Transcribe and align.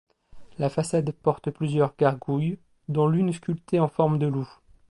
La 0.57 0.69
façade 0.69 1.11
porte 1.11 1.51
plusieurs 1.51 1.93
gargouilles, 1.95 2.57
dont 2.89 3.05
l'une 3.07 3.31
sculptée 3.31 3.79
en 3.79 3.87
forme 3.87 4.17
de 4.17 4.25
loup. 4.25 4.51